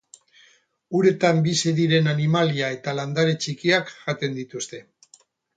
[0.99, 4.85] Uretan bizi diren animalia eta landare txikiak jaten dituzte.